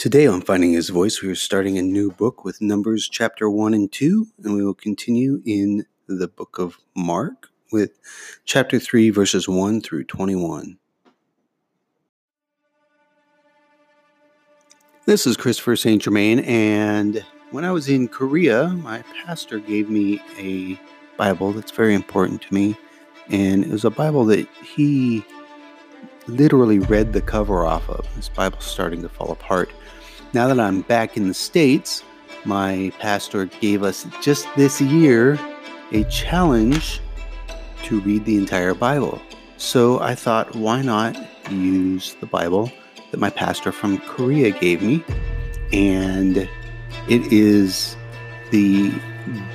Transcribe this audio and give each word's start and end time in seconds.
Today 0.00 0.26
on 0.26 0.40
Finding 0.40 0.72
His 0.72 0.88
Voice, 0.88 1.20
we 1.20 1.28
are 1.28 1.34
starting 1.34 1.76
a 1.76 1.82
new 1.82 2.10
book 2.10 2.42
with 2.42 2.62
Numbers 2.62 3.06
chapter 3.06 3.50
1 3.50 3.74
and 3.74 3.92
2, 3.92 4.28
and 4.44 4.54
we 4.54 4.64
will 4.64 4.72
continue 4.72 5.42
in 5.44 5.84
the 6.06 6.26
book 6.26 6.58
of 6.58 6.78
Mark 6.96 7.50
with 7.70 7.98
chapter 8.46 8.78
3, 8.78 9.10
verses 9.10 9.46
1 9.46 9.82
through 9.82 10.04
21. 10.04 10.78
This 15.04 15.26
is 15.26 15.36
Christopher 15.36 15.76
St. 15.76 16.00
Germain, 16.00 16.38
and 16.38 17.22
when 17.50 17.66
I 17.66 17.70
was 17.70 17.90
in 17.90 18.08
Korea, 18.08 18.68
my 18.68 19.04
pastor 19.26 19.58
gave 19.58 19.90
me 19.90 20.18
a 20.38 20.80
Bible 21.18 21.52
that's 21.52 21.72
very 21.72 21.92
important 21.92 22.40
to 22.40 22.54
me, 22.54 22.74
and 23.28 23.66
it 23.66 23.70
was 23.70 23.84
a 23.84 23.90
Bible 23.90 24.24
that 24.24 24.48
he 24.64 25.22
literally 26.26 26.78
read 26.78 27.12
the 27.12 27.20
cover 27.20 27.66
off 27.66 27.86
of. 27.90 28.06
This 28.16 28.30
Bible's 28.30 28.64
starting 28.64 29.02
to 29.02 29.08
fall 29.10 29.32
apart. 29.32 29.70
Now 30.32 30.46
that 30.46 30.60
I'm 30.60 30.82
back 30.82 31.16
in 31.16 31.26
the 31.26 31.34
States, 31.34 32.04
my 32.44 32.92
pastor 33.00 33.46
gave 33.46 33.82
us 33.82 34.06
just 34.22 34.46
this 34.54 34.80
year 34.80 35.36
a 35.90 36.04
challenge 36.04 37.00
to 37.82 38.00
read 38.02 38.24
the 38.26 38.36
entire 38.36 38.72
Bible. 38.72 39.20
So 39.56 39.98
I 39.98 40.14
thought, 40.14 40.54
why 40.54 40.82
not 40.82 41.16
use 41.50 42.14
the 42.20 42.26
Bible 42.26 42.70
that 43.10 43.18
my 43.18 43.30
pastor 43.30 43.72
from 43.72 43.98
Korea 43.98 44.52
gave 44.52 44.82
me? 44.82 45.02
And 45.72 46.36
it 47.08 47.32
is 47.32 47.96
the 48.52 48.92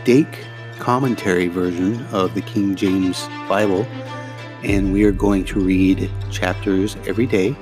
Dake 0.03 0.45
commentary 0.79 1.47
version 1.47 2.05
of 2.07 2.35
the 2.35 2.41
King 2.41 2.75
James 2.75 3.29
Bible 3.47 3.87
and 4.65 4.91
we 4.91 5.03
are 5.03 5.11
going 5.11 5.45
to 5.45 5.59
read 5.59 6.09
chapters 6.31 6.97
every 7.07 7.27
day 7.27 7.55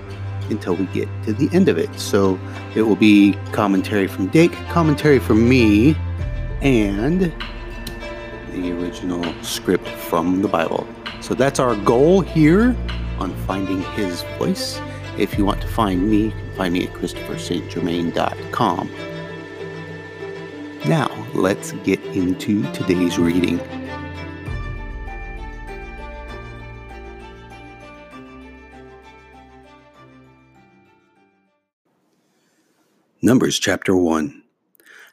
until 0.50 0.76
we 0.76 0.86
get 0.88 1.08
to 1.24 1.34
the 1.34 1.50
end 1.56 1.70
of 1.70 1.78
it. 1.78 1.94
So 2.00 2.40
it 2.76 2.84
will 2.84 2.96
be 2.96 3.38
commentary 3.52 4.08
from 4.08 4.28
Dake, 4.28 4.54
commentary 4.70 5.20
from 5.20 5.48
me, 5.48 5.96
and 6.62 7.34
the 8.52 8.72
original 8.72 9.24
script 9.44 9.88
from 9.88 10.42
the 10.42 10.48
Bible. 10.48 10.88
So 11.22 11.34
that's 11.34 11.60
our 11.60 11.76
goal 11.78 12.22
here 12.22 12.76
on 13.20 13.34
finding 13.46 13.82
his 13.94 14.24
voice. 14.38 14.80
If 15.18 15.38
you 15.38 15.46
want 15.46 15.62
to 15.62 15.68
find 15.68 16.10
me, 16.10 16.26
you 16.26 16.32
can 16.32 16.56
find 16.56 16.74
me 16.74 16.88
at 16.88 16.94
christopherstgermain.com. 16.94 18.90
Now, 20.86 21.10
let's 21.34 21.72
get 21.84 22.04
into 22.06 22.64
today's 22.74 23.18
reading. 23.18 23.60
Numbers 33.26 33.58
chapter 33.58 33.96
1 33.96 34.44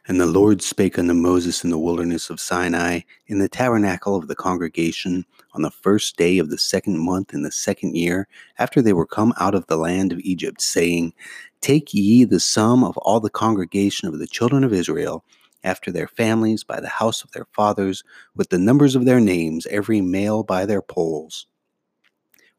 And 0.09 0.19
the 0.19 0.25
Lord 0.25 0.61
spake 0.61 0.99
unto 0.99 1.13
Moses 1.13 1.63
in 1.63 1.69
the 1.69 1.79
wilderness 1.79 2.29
of 2.29 2.41
Sinai, 2.41 2.99
in 3.27 3.39
the 3.39 3.47
tabernacle 3.47 4.17
of 4.17 4.27
the 4.27 4.35
congregation, 4.35 5.25
on 5.53 5.61
the 5.61 5.71
first 5.71 6.17
day 6.17 6.37
of 6.37 6.49
the 6.49 6.57
second 6.57 6.99
month 6.99 7.33
in 7.33 7.43
the 7.43 7.53
second 7.53 7.95
year, 7.95 8.27
after 8.59 8.81
they 8.81 8.91
were 8.91 9.07
come 9.07 9.33
out 9.39 9.55
of 9.55 9.65
the 9.67 9.77
land 9.77 10.11
of 10.11 10.19
Egypt, 10.19 10.61
saying, 10.61 11.13
Take 11.61 11.93
ye 11.93 12.25
the 12.25 12.41
sum 12.41 12.83
of 12.83 12.97
all 12.97 13.21
the 13.21 13.29
congregation 13.29 14.09
of 14.09 14.19
the 14.19 14.27
children 14.27 14.65
of 14.65 14.73
Israel, 14.73 15.23
after 15.63 15.89
their 15.89 16.09
families, 16.09 16.65
by 16.65 16.81
the 16.81 16.89
house 16.89 17.23
of 17.23 17.31
their 17.31 17.47
fathers, 17.53 18.03
with 18.35 18.49
the 18.49 18.59
numbers 18.59 18.93
of 18.93 19.05
their 19.05 19.21
names, 19.21 19.65
every 19.67 20.01
male 20.01 20.43
by 20.43 20.65
their 20.65 20.81
polls 20.81 21.47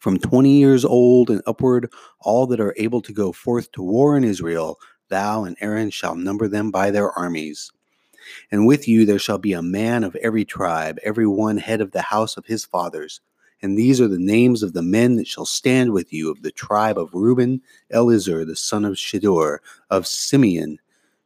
from 0.02 0.18
twenty 0.18 0.58
years 0.58 0.84
old 0.84 1.30
and 1.30 1.40
upward, 1.46 1.88
all 2.20 2.44
that 2.48 2.58
are 2.58 2.74
able 2.76 3.00
to 3.00 3.12
go 3.12 3.30
forth 3.30 3.70
to 3.70 3.82
war 3.82 4.16
in 4.16 4.24
Israel, 4.24 4.76
thou 5.12 5.44
and 5.44 5.56
Aaron 5.60 5.90
shall 5.90 6.16
number 6.16 6.48
them 6.48 6.70
by 6.72 6.90
their 6.90 7.12
armies. 7.12 7.70
And 8.50 8.66
with 8.66 8.88
you 8.88 9.04
there 9.06 9.18
shall 9.18 9.38
be 9.38 9.52
a 9.52 9.62
man 9.62 10.04
of 10.04 10.16
every 10.16 10.44
tribe, 10.44 10.98
every 11.04 11.26
one 11.26 11.58
head 11.58 11.80
of 11.80 11.92
the 11.92 12.02
house 12.02 12.36
of 12.36 12.46
his 12.46 12.64
fathers. 12.64 13.20
And 13.60 13.78
these 13.78 14.00
are 14.00 14.08
the 14.08 14.18
names 14.18 14.62
of 14.62 14.72
the 14.72 14.82
men 14.82 15.16
that 15.16 15.28
shall 15.28 15.44
stand 15.46 15.92
with 15.92 16.12
you 16.12 16.30
of 16.30 16.42
the 16.42 16.50
tribe 16.50 16.98
of 16.98 17.14
Reuben, 17.14 17.60
Elizur 17.92 18.44
the 18.44 18.56
son 18.56 18.84
of 18.84 18.94
Shedeur, 18.94 19.58
of 19.90 20.06
Simeon, 20.06 20.78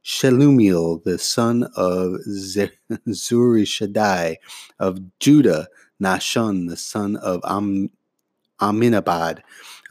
Shelumiel 0.04 1.02
the 1.04 1.19
son 1.19 1.62
of 1.76 2.20
Zurishaddai, 3.08 4.36
of 4.78 5.19
Judah, 5.19 5.69
Nahshon 6.02 6.69
the 6.69 6.76
son 6.76 7.16
of 7.16 7.41
Am- 7.44 7.91
Amminadab, 8.60 9.41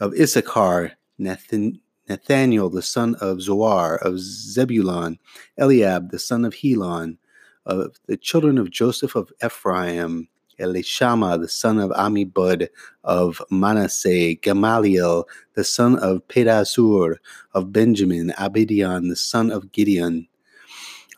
of 0.00 0.14
Issachar, 0.14 0.92
Nathan- 1.18 1.80
Nathaniel 2.08 2.70
the 2.70 2.82
son 2.82 3.16
of 3.16 3.38
Zuar, 3.38 3.98
of 4.02 4.18
Zebulun, 4.18 5.18
Eliab 5.58 6.10
the 6.10 6.18
son 6.18 6.44
of 6.44 6.54
Helon, 6.54 7.18
of 7.64 7.96
the 8.06 8.16
children 8.16 8.58
of 8.58 8.70
Joseph 8.70 9.16
of 9.16 9.32
Ephraim, 9.44 10.28
Elishama 10.60 11.40
the 11.40 11.48
son 11.48 11.78
of 11.78 11.90
Ammihud, 11.90 12.68
of 13.04 13.42
Manasseh, 13.50 14.34
Gamaliel 14.36 15.26
the 15.54 15.64
son 15.64 15.98
of 15.98 16.26
Pedahzur, 16.28 17.16
of 17.54 17.72
Benjamin, 17.72 18.30
Abidan 18.38 19.08
the 19.08 19.16
son 19.16 19.50
of 19.50 19.72
Gideon, 19.72 20.28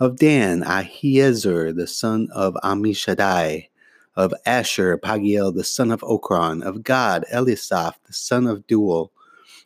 of 0.01 0.17
Dan, 0.17 0.63
Ahiezer 0.63 1.75
the 1.75 1.87
son 1.87 2.29
of 2.33 2.55
Ammishaddai, 2.65 3.69
of 4.17 4.35
Asher, 4.47 4.97
Pagiel 4.99 5.55
the 5.55 5.65
son 5.65 5.91
of 5.91 6.01
Ocran, 6.01 6.63
of 6.63 6.83
Gad, 6.83 7.25
Eliasaph 7.33 7.95
the 8.07 8.13
son 8.13 8.47
of 8.47 8.67
Deuel, 8.67 9.11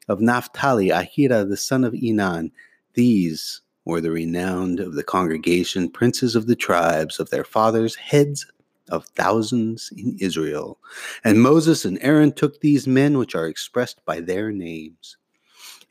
of 0.08 0.20
Naphtali, 0.20 0.88
Ahira 0.88 1.48
the 1.48 1.56
son 1.56 1.84
of 1.84 1.92
Enan. 1.92 2.50
These 2.94 3.60
were 3.84 4.00
the 4.00 4.10
renowned 4.10 4.80
of 4.80 4.94
the 4.94 5.02
congregation, 5.02 5.90
princes 5.90 6.36
of 6.36 6.46
the 6.46 6.56
tribes 6.56 7.18
of 7.18 7.30
their 7.30 7.44
fathers, 7.44 7.96
heads 7.96 8.46
of 8.88 9.06
thousands 9.16 9.90
in 9.96 10.16
Israel. 10.20 10.78
And 11.24 11.40
Moses 11.40 11.84
and 11.84 11.98
Aaron 12.00 12.32
took 12.32 12.60
these 12.60 12.86
men, 12.86 13.18
which 13.18 13.34
are 13.34 13.46
expressed 13.46 14.04
by 14.04 14.20
their 14.20 14.52
names. 14.52 15.16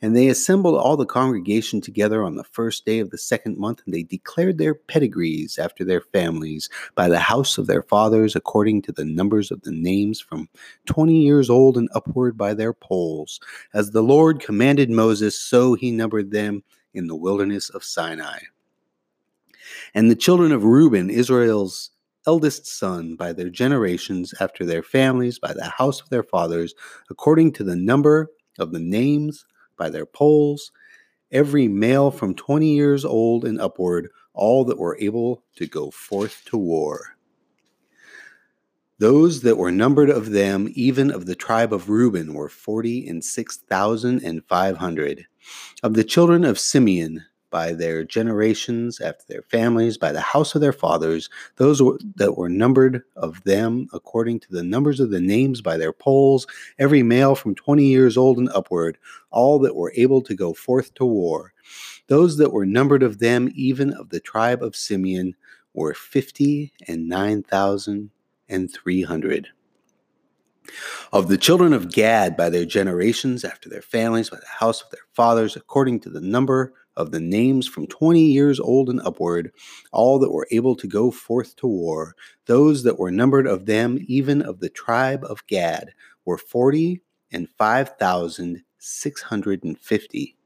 And 0.02 0.16
they 0.16 0.26
assembled 0.26 0.74
all 0.74 0.96
the 0.96 1.06
congregation 1.06 1.80
together 1.80 2.24
on 2.24 2.34
the 2.34 2.42
first 2.42 2.84
day 2.84 2.98
of 2.98 3.10
the 3.10 3.18
second 3.18 3.56
month, 3.56 3.82
and 3.86 3.94
they 3.94 4.02
declared 4.02 4.58
their 4.58 4.74
pedigrees 4.74 5.60
after 5.60 5.84
their 5.84 6.00
families 6.00 6.68
by 6.96 7.08
the 7.08 7.20
house 7.20 7.56
of 7.56 7.68
their 7.68 7.84
fathers, 7.84 8.34
according 8.34 8.82
to 8.82 8.92
the 8.92 9.04
numbers 9.04 9.52
of 9.52 9.62
the 9.62 9.70
names 9.70 10.20
from 10.20 10.48
twenty 10.86 11.20
years 11.20 11.48
old 11.48 11.78
and 11.78 11.88
upward 11.94 12.36
by 12.36 12.52
their 12.52 12.72
polls. 12.72 13.38
As 13.74 13.92
the 13.92 14.02
Lord 14.02 14.40
commanded 14.40 14.90
Moses, 14.90 15.38
so 15.38 15.74
he 15.74 15.92
numbered 15.92 16.32
them 16.32 16.64
in 16.94 17.06
the 17.06 17.16
wilderness 17.16 17.70
of 17.70 17.84
Sinai. 17.84 18.40
And 19.94 20.10
the 20.10 20.16
children 20.16 20.50
of 20.50 20.64
Reuben, 20.64 21.10
Israel's 21.10 21.90
eldest 22.26 22.66
son, 22.66 23.14
by 23.14 23.32
their 23.32 23.50
generations, 23.50 24.34
after 24.40 24.66
their 24.66 24.82
families, 24.82 25.38
by 25.38 25.52
the 25.52 25.64
house 25.64 26.00
of 26.00 26.08
their 26.08 26.24
fathers, 26.24 26.74
according 27.08 27.52
to 27.52 27.64
the 27.64 27.76
number 27.76 28.30
of 28.58 28.72
the 28.72 28.80
names 28.80 29.44
by 29.82 29.90
their 29.90 30.06
polls, 30.06 30.70
every 31.32 31.66
male 31.66 32.12
from 32.12 32.36
20 32.36 32.72
years 32.72 33.04
old 33.04 33.44
and 33.44 33.60
upward, 33.60 34.08
all 34.32 34.64
that 34.64 34.78
were 34.78 34.96
able 35.00 35.42
to 35.56 35.66
go 35.66 35.90
forth 35.90 36.44
to 36.44 36.56
war. 36.56 37.16
Those 39.00 39.40
that 39.40 39.58
were 39.58 39.72
numbered 39.72 40.08
of 40.08 40.30
them, 40.30 40.70
even 40.74 41.10
of 41.10 41.26
the 41.26 41.34
tribe 41.34 41.72
of 41.72 41.88
Reuben, 41.88 42.34
were 42.34 42.48
forty 42.48 43.08
and 43.08 43.24
six 43.24 43.56
thousand 43.56 44.22
and 44.22 44.44
five 44.44 44.76
hundred. 44.76 45.26
Of 45.82 45.94
the 45.94 46.04
children 46.04 46.44
of 46.44 46.60
Simeon, 46.60 47.24
by 47.52 47.72
their 47.72 48.02
generations, 48.02 49.00
after 49.00 49.22
their 49.28 49.42
families, 49.42 49.96
by 49.96 50.10
the 50.10 50.20
house 50.20 50.56
of 50.56 50.60
their 50.60 50.72
fathers, 50.72 51.30
those 51.56 51.80
that 52.16 52.36
were 52.36 52.48
numbered 52.48 53.04
of 53.14 53.44
them 53.44 53.86
according 53.92 54.40
to 54.40 54.50
the 54.50 54.64
numbers 54.64 54.98
of 54.98 55.10
the 55.10 55.20
names 55.20 55.60
by 55.60 55.76
their 55.76 55.92
polls, 55.92 56.48
every 56.80 57.04
male 57.04 57.36
from 57.36 57.54
twenty 57.54 57.84
years 57.84 58.16
old 58.16 58.38
and 58.38 58.48
upward, 58.48 58.98
all 59.30 59.60
that 59.60 59.76
were 59.76 59.92
able 59.94 60.22
to 60.22 60.34
go 60.34 60.52
forth 60.52 60.92
to 60.94 61.04
war. 61.04 61.52
Those 62.08 62.38
that 62.38 62.52
were 62.52 62.66
numbered 62.66 63.04
of 63.04 63.20
them, 63.20 63.52
even 63.54 63.92
of 63.92 64.08
the 64.08 64.18
tribe 64.18 64.64
of 64.64 64.74
Simeon, 64.74 65.36
were 65.74 65.94
fifty 65.94 66.72
and 66.88 67.08
nine 67.08 67.44
thousand 67.44 68.10
and 68.48 68.72
three 68.72 69.02
hundred. 69.02 69.48
Of 71.12 71.28
the 71.28 71.36
children 71.36 71.72
of 71.72 71.92
Gad 71.92 72.36
by 72.36 72.48
their 72.48 72.64
generations, 72.64 73.44
after 73.44 73.68
their 73.68 73.82
families, 73.82 74.30
by 74.30 74.38
the 74.38 74.46
house 74.46 74.80
of 74.80 74.90
their 74.90 75.02
fathers, 75.12 75.56
according 75.56 76.00
to 76.00 76.10
the 76.10 76.20
number 76.20 76.72
of 76.96 77.10
the 77.10 77.20
names 77.20 77.66
from 77.66 77.86
20 77.86 78.20
years 78.20 78.60
old 78.60 78.88
and 78.88 79.00
upward, 79.00 79.52
all 79.92 80.18
that 80.18 80.32
were 80.32 80.46
able 80.50 80.74
to 80.76 80.86
go 80.86 81.10
forth 81.10 81.56
to 81.56 81.66
war, 81.66 82.14
those 82.46 82.82
that 82.82 82.98
were 82.98 83.10
numbered 83.10 83.46
of 83.46 83.66
them, 83.66 83.98
even 84.06 84.42
of 84.42 84.60
the 84.60 84.68
tribe 84.68 85.24
of 85.24 85.46
Gad, 85.46 85.94
were 86.24 86.38
40 86.38 87.00
and 87.32 87.48
5,650. 87.48 90.36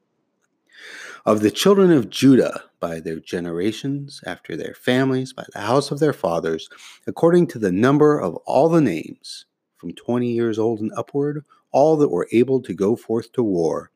Of 1.25 1.41
the 1.41 1.51
children 1.51 1.91
of 1.91 2.11
Judah, 2.11 2.63
by 2.79 3.01
their 3.01 3.19
generations, 3.19 4.21
after 4.27 4.57
their 4.57 4.75
families, 4.75 5.33
by 5.33 5.45
the 5.53 5.61
house 5.61 5.91
of 5.91 5.99
their 5.99 6.13
fathers, 6.13 6.69
according 7.07 7.49
to 7.49 7.59
the 7.59 7.73
number 7.73 8.21
of 8.21 8.37
all 8.47 8.69
the 8.69 8.81
names, 8.81 9.47
from 9.77 9.93
20 9.93 10.29
years 10.29 10.59
old 10.59 10.81
and 10.81 10.93
upward, 10.97 11.45
all 11.73 11.97
that 11.97 12.11
were 12.11 12.29
able 12.33 12.61
to 12.63 12.75
go 12.75 12.95
forth 12.95 13.33
to 13.33 13.43
war, 13.43 13.91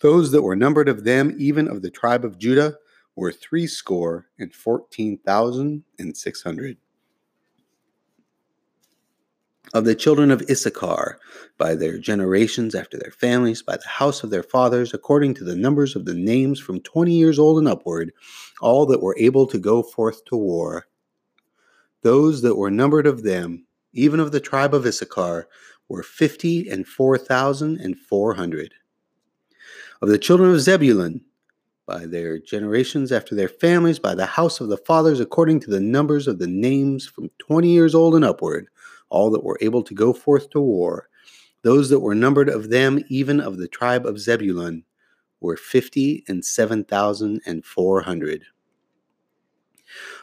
Those 0.00 0.30
that 0.30 0.42
were 0.42 0.56
numbered 0.56 0.88
of 0.88 1.04
them, 1.04 1.34
even 1.38 1.66
of 1.68 1.82
the 1.82 1.90
tribe 1.90 2.24
of 2.24 2.38
Judah, 2.38 2.76
were 3.16 3.32
threescore 3.32 4.26
and 4.38 4.54
fourteen 4.54 5.18
thousand 5.18 5.82
and 5.98 6.16
six 6.16 6.42
hundred. 6.42 6.76
Of 9.74 9.84
the 9.84 9.94
children 9.94 10.30
of 10.30 10.42
Issachar, 10.48 11.18
by 11.58 11.74
their 11.74 11.98
generations 11.98 12.74
after 12.74 12.96
their 12.96 13.10
families, 13.10 13.60
by 13.60 13.76
the 13.76 13.88
house 13.88 14.22
of 14.22 14.30
their 14.30 14.42
fathers, 14.42 14.94
according 14.94 15.34
to 15.34 15.44
the 15.44 15.56
numbers 15.56 15.94
of 15.94 16.04
the 16.04 16.14
names 16.14 16.58
from 16.60 16.80
twenty 16.80 17.12
years 17.12 17.38
old 17.38 17.58
and 17.58 17.68
upward, 17.68 18.12
all 18.62 18.86
that 18.86 19.02
were 19.02 19.16
able 19.18 19.46
to 19.48 19.58
go 19.58 19.82
forth 19.82 20.24
to 20.26 20.36
war. 20.36 20.86
Those 22.02 22.40
that 22.42 22.54
were 22.54 22.70
numbered 22.70 23.06
of 23.06 23.24
them, 23.24 23.66
even 23.92 24.20
of 24.20 24.30
the 24.32 24.40
tribe 24.40 24.74
of 24.74 24.86
Issachar, 24.86 25.48
were 25.88 26.04
fifty 26.04 26.68
and 26.70 26.86
four 26.86 27.18
thousand 27.18 27.80
and 27.80 27.98
four 27.98 28.34
hundred. 28.34 28.72
Of 30.00 30.08
the 30.10 30.18
children 30.18 30.52
of 30.52 30.60
Zebulun, 30.60 31.22
by 31.84 32.06
their 32.06 32.38
generations 32.38 33.10
after 33.10 33.34
their 33.34 33.48
families, 33.48 33.98
by 33.98 34.14
the 34.14 34.26
house 34.26 34.60
of 34.60 34.68
the 34.68 34.76
fathers, 34.76 35.18
according 35.18 35.58
to 35.60 35.70
the 35.70 35.80
numbers 35.80 36.28
of 36.28 36.38
the 36.38 36.46
names 36.46 37.06
from 37.06 37.30
twenty 37.38 37.70
years 37.70 37.96
old 37.96 38.14
and 38.14 38.24
upward, 38.24 38.68
all 39.08 39.28
that 39.30 39.42
were 39.42 39.58
able 39.60 39.82
to 39.82 39.94
go 39.94 40.12
forth 40.12 40.50
to 40.50 40.60
war. 40.60 41.08
Those 41.62 41.88
that 41.88 41.98
were 41.98 42.14
numbered 42.14 42.48
of 42.48 42.70
them, 42.70 43.02
even 43.08 43.40
of 43.40 43.58
the 43.58 43.66
tribe 43.66 44.06
of 44.06 44.20
Zebulun, 44.20 44.84
were 45.40 45.56
fifty 45.56 46.24
and 46.28 46.44
seven 46.44 46.84
thousand 46.84 47.40
and 47.44 47.64
four 47.64 48.00
hundred. 48.00 48.44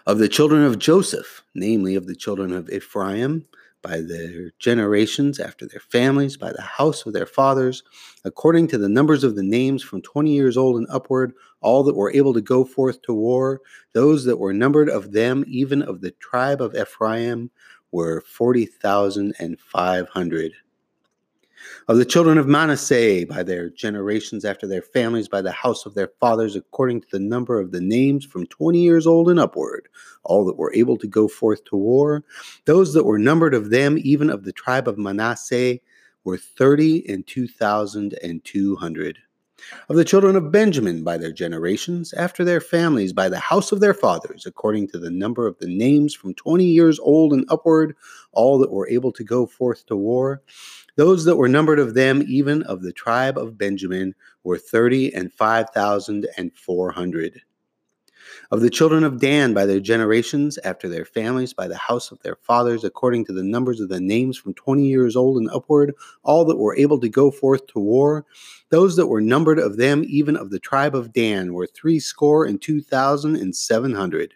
Of 0.06 0.19
the 0.19 0.30
children 0.30 0.63
of 0.63 0.80
Joseph, 0.80 1.44
namely 1.54 1.95
of 1.95 2.07
the 2.07 2.16
children 2.16 2.54
of 2.54 2.69
Ephraim, 2.69 3.45
by 3.86 4.02
their 4.02 4.52
generations 4.58 5.40
after 5.40 5.68
their 5.68 5.80
families, 5.80 6.38
by 6.38 6.52
the 6.52 6.62
house 6.62 7.06
of 7.06 7.14
their 7.14 7.28
fathers, 7.28 7.84
according 8.24 8.68
to 8.68 8.80
the 8.80 8.90
numbers 8.90 9.24
of 9.24 9.36
the 9.36 9.44
names 9.44 9.84
from 9.84 10.02
20 10.02 10.32
years 10.32 10.58
old 10.58 10.78
and 10.78 10.88
upward, 10.90 11.34
all 11.62 11.84
that 11.84 11.96
were 11.96 12.12
able 12.12 12.34
to 12.34 12.42
go 12.42 12.66
forth 12.66 13.04
to 13.04 13.14
war, 13.14 13.62
those 13.94 14.26
that 14.26 14.40
were 14.40 14.54
numbered 14.54 14.90
of 14.90 15.12
them, 15.12 15.46
even 15.48 15.84
of 15.84 16.02
the 16.02 16.10
tribe 16.12 16.64
of 16.64 16.76
Ephraim, 16.76 17.52
were 17.92 18.22
40,500. 18.22 20.52
Of 21.88 21.98
the 21.98 22.06
children 22.06 22.38
of 22.38 22.48
Manasseh, 22.48 23.26
by 23.28 23.44
their 23.44 23.70
generations 23.70 24.44
after 24.44 24.68
their 24.68 24.82
families, 24.82 25.28
by 25.28 25.42
the 25.42 25.52
house 25.52 25.86
of 25.86 25.94
their 25.94 26.12
fathers, 26.20 26.56
according 26.56 27.02
to 27.02 27.08
the 27.12 27.20
number 27.20 27.60
of 27.60 27.72
the 27.72 27.82
names 27.82 28.26
from 28.26 28.48
twenty 28.48 28.80
years 28.80 29.06
old 29.06 29.30
and 29.30 29.40
upward, 29.40 29.88
all 30.24 30.46
that 30.46 30.58
were 30.58 30.74
able 30.74 30.98
to 30.98 31.08
go 31.08 31.28
forth 31.28 31.64
to 31.66 31.76
war, 31.76 32.24
those 32.66 32.94
that 32.94 33.06
were 33.06 33.20
numbered 33.20 33.54
of 33.54 33.70
them, 33.70 33.98
even 34.02 34.30
of 34.30 34.44
the 34.44 34.52
tribe 34.52 34.88
of 34.88 34.98
Manasseh, 34.98 35.80
were 36.24 36.38
thirty 36.38 37.08
and 37.08 37.26
two 37.28 37.48
thousand 37.48 38.18
and 38.24 38.44
two 38.44 38.76
hundred. 38.76 39.20
Of 39.90 39.96
the 39.96 40.06
children 40.06 40.36
of 40.36 40.52
Benjamin 40.52 41.04
by 41.04 41.18
their 41.18 41.32
generations, 41.32 42.14
after 42.14 42.44
their 42.44 42.62
families, 42.62 43.14
by 43.14 43.30
the 43.30 43.40
house 43.40 43.72
of 43.72 43.80
their 43.80 43.94
fathers, 43.94 44.46
according 44.46 44.90
to 44.90 45.00
the 45.00 45.10
number 45.10 45.48
of 45.48 45.58
the 45.60 45.68
names 45.68 46.14
from 46.14 46.34
twenty 46.34 46.66
years 46.66 47.00
old 47.00 47.32
and 47.32 47.46
upward, 47.48 47.96
all 48.32 48.60
that 48.60 48.72
were 48.72 48.88
able 48.90 49.12
to 49.14 49.24
go 49.24 49.46
forth 49.46 49.86
to 49.86 49.96
war, 49.96 50.42
those 50.96 51.26
that 51.26 51.36
were 51.36 51.50
numbered 51.50 51.80
of 51.80 51.94
them, 51.94 52.24
even 52.28 52.64
of 52.64 52.82
the 52.82 52.94
tribe 52.94 53.38
of 53.38 53.58
Benjamin, 53.58 54.16
were 54.44 54.58
thirty 54.58 55.14
and 55.14 55.34
five 55.34 55.70
thousand 55.72 56.28
and 56.38 56.54
four 56.56 56.92
hundred. 56.92 57.42
Of 58.52 58.62
the 58.62 58.70
children 58.70 59.04
of 59.04 59.20
Dan 59.20 59.54
by 59.54 59.66
their 59.66 59.80
generations, 59.80 60.58
after 60.60 60.88
their 60.88 61.06
families, 61.06 61.54
by 61.54 61.68
the 61.68 61.78
house 61.78 62.12
of 62.12 62.22
their 62.22 62.38
fathers, 62.42 62.84
according 62.84 63.26
to 63.26 63.34
the 63.34 63.44
numbers 63.44 63.80
of 63.80 63.90
the 63.90 64.00
names 64.00 64.38
from 64.38 64.54
twenty 64.54 64.88
years 64.88 65.16
old 65.16 65.38
and 65.38 65.50
upward, 65.52 65.94
all 66.24 66.46
that 66.46 66.58
were 66.58 66.76
able 66.76 67.00
to 67.00 67.10
go 67.10 67.30
forth 67.30 67.66
to 67.68 67.80
war, 67.80 68.26
those 68.70 68.96
that 68.96 69.08
were 69.08 69.22
numbered 69.22 69.60
of 69.60 69.78
them, 69.78 70.04
even 70.08 70.36
of 70.36 70.50
the 70.50 70.60
tribe 70.60 70.96
of 70.96 71.14
Dan, 71.14 71.54
were 71.54 71.68
threescore 71.68 72.46
and 72.46 72.62
two 72.62 72.82
thousand 72.82 73.36
and 73.36 73.56
seven 73.56 73.94
hundred. 73.94 74.34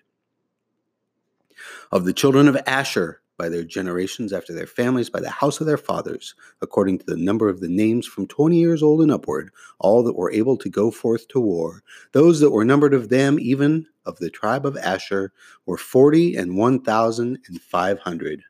Of 1.91 2.05
the 2.05 2.13
children 2.13 2.47
of 2.47 2.57
Asher, 2.67 3.21
by 3.39 3.49
their 3.49 3.63
generations 3.63 4.33
after 4.33 4.53
their 4.53 4.67
families, 4.67 5.09
by 5.09 5.21
the 5.21 5.29
house 5.29 5.61
of 5.61 5.65
their 5.65 5.77
fathers, 5.77 6.35
according 6.61 6.99
to 6.99 7.05
the 7.05 7.17
number 7.17 7.49
of 7.49 7.61
the 7.61 7.69
names 7.69 8.05
from 8.05 8.27
twenty 8.27 8.59
years 8.59 8.83
old 8.83 9.01
and 9.01 9.11
upward, 9.11 9.49
all 9.79 10.03
that 10.03 10.17
were 10.17 10.31
able 10.31 10.57
to 10.57 10.69
go 10.69 10.91
forth 10.91 11.27
to 11.29 11.39
war. 11.39 11.81
Those 12.11 12.41
that 12.41 12.51
were 12.51 12.65
numbered 12.65 12.93
of 12.93 13.09
them, 13.09 13.39
even 13.39 13.87
of 14.05 14.17
the 14.17 14.29
tribe 14.29 14.65
of 14.65 14.77
Asher, 14.77 15.31
were 15.65 15.77
forty 15.77 16.35
and 16.35 16.57
one 16.57 16.81
thousand 16.81 17.39
and 17.47 17.59
five 17.61 17.97
hundred. 17.99 18.43